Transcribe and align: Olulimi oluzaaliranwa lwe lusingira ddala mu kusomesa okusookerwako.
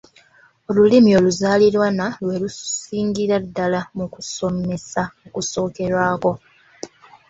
Olulimi 0.69 1.11
oluzaaliranwa 1.19 2.07
lwe 2.23 2.35
lusingira 2.41 3.35
ddala 3.45 3.79
mu 3.97 4.05
kusomesa 4.13 5.01
okusookerwako. 5.25 6.31